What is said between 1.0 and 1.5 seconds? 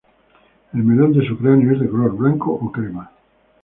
de su